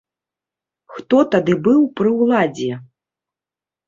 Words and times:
Хто 0.93 1.19
тады 1.35 1.53
быў 1.67 1.79
пры 2.01 2.13
ўладзе? 2.21 2.71